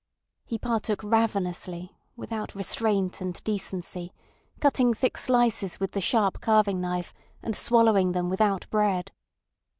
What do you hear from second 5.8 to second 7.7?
the sharp carving knife, and